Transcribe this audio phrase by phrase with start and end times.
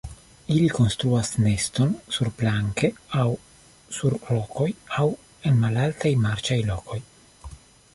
[0.53, 3.27] Ili konstruas neston surplanke aŭ
[3.99, 4.69] sur rokoj
[5.03, 5.07] aŭ
[5.51, 7.01] en malaltaj marĉaj lokoj.